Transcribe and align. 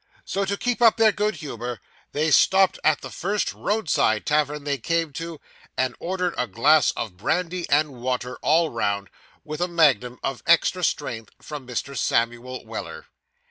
So, 0.25 0.45
to 0.45 0.57
keep 0.57 0.81
up 0.81 0.97
their 0.97 1.11
good 1.11 1.35
humour, 1.35 1.79
they 2.11 2.31
stopped 2.31 2.79
at 2.83 3.01
the 3.01 3.11
first 3.11 3.53
roadside 3.53 4.25
tavern 4.25 4.63
they 4.63 4.79
came 4.79 5.13
to, 5.13 5.39
and 5.77 5.95
ordered 5.99 6.33
a 6.39 6.47
glass 6.47 6.89
of 6.97 7.17
brandy 7.17 7.69
and 7.69 8.01
water 8.01 8.39
all 8.41 8.71
round, 8.71 9.11
with 9.43 9.61
a 9.61 9.67
magnum 9.67 10.17
of 10.23 10.41
extra 10.47 10.83
strength 10.83 11.35
for 11.39 11.59
Mr. 11.59 11.95
Samuel 11.95 12.65
Weller. 12.65 13.09